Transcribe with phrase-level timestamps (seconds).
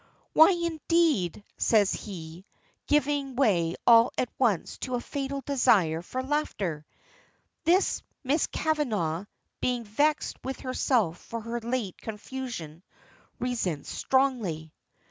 [0.33, 2.47] "Why indeed?" says he,
[2.87, 6.87] giving way all at once to a fatal desire for laughter.
[7.65, 9.25] This, Miss Kavanagh,
[9.59, 12.81] being vexed with herself for her late confusion,
[13.37, 14.73] resents strongly.